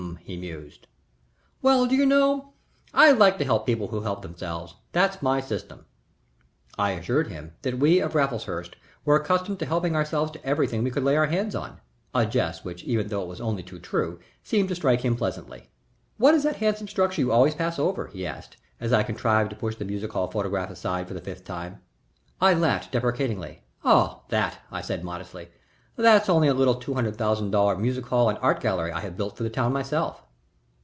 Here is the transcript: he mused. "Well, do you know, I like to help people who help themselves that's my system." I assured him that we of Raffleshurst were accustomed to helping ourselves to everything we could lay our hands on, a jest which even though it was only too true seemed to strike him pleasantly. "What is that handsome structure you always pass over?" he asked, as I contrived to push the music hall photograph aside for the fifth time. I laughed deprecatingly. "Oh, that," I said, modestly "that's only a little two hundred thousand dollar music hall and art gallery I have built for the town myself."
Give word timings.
he 0.23 0.35
mused. 0.37 0.87
"Well, 1.61 1.85
do 1.87 1.95
you 1.95 2.05
know, 2.05 2.53
I 2.93 3.11
like 3.11 3.37
to 3.37 3.45
help 3.45 3.65
people 3.67 3.87
who 3.89 4.01
help 4.01 4.21
themselves 4.23 4.75
that's 4.91 5.21
my 5.21 5.39
system." 5.41 5.85
I 6.77 6.91
assured 6.91 7.27
him 7.27 7.53
that 7.63 7.77
we 7.79 7.99
of 7.99 8.13
Raffleshurst 8.13 8.75
were 9.05 9.15
accustomed 9.15 9.59
to 9.59 9.65
helping 9.65 9.95
ourselves 9.95 10.31
to 10.31 10.45
everything 10.45 10.83
we 10.83 10.89
could 10.91 11.03
lay 11.03 11.15
our 11.17 11.27
hands 11.27 11.53
on, 11.55 11.79
a 12.15 12.25
jest 12.25 12.63
which 12.65 12.83
even 12.83 13.07
though 13.09 13.21
it 13.21 13.27
was 13.27 13.39
only 13.41 13.61
too 13.63 13.79
true 13.79 14.19
seemed 14.43 14.69
to 14.69 14.75
strike 14.75 15.01
him 15.01 15.15
pleasantly. 15.15 15.69
"What 16.17 16.33
is 16.33 16.43
that 16.43 16.57
handsome 16.57 16.87
structure 16.87 17.21
you 17.21 17.31
always 17.31 17.55
pass 17.55 17.77
over?" 17.77 18.07
he 18.07 18.25
asked, 18.25 18.57
as 18.79 18.91
I 18.93 19.03
contrived 19.03 19.49
to 19.51 19.55
push 19.55 19.75
the 19.75 19.85
music 19.85 20.11
hall 20.13 20.27
photograph 20.29 20.69
aside 20.71 21.07
for 21.07 21.13
the 21.13 21.21
fifth 21.21 21.45
time. 21.45 21.79
I 22.41 22.53
laughed 22.53 22.91
deprecatingly. 22.91 23.63
"Oh, 23.85 24.21
that," 24.29 24.59
I 24.71 24.81
said, 24.81 25.03
modestly 25.03 25.49
"that's 25.97 26.29
only 26.29 26.47
a 26.47 26.53
little 26.53 26.75
two 26.75 26.95
hundred 26.95 27.15
thousand 27.15 27.51
dollar 27.51 27.75
music 27.75 28.05
hall 28.07 28.27
and 28.29 28.39
art 28.39 28.59
gallery 28.59 28.91
I 28.91 29.01
have 29.01 29.17
built 29.17 29.37
for 29.37 29.43
the 29.43 29.49
town 29.49 29.71
myself." 29.73 30.23